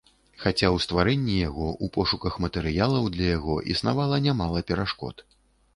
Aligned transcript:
Хаця 0.43 0.67
ў 0.75 0.85
стварэнні 0.85 1.35
яго, 1.49 1.67
у 1.87 1.89
пошуках 1.97 2.41
матэрыялаў 2.47 3.03
для 3.19 3.27
яго, 3.37 3.61
існавала 3.77 4.15
нямала 4.29 4.69
перашкод. 4.73 5.15